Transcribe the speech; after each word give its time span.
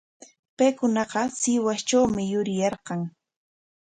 Paykunaqa 0.57 1.21
Sihuastrawmi 1.39 2.23
yuriyarqan. 2.31 3.01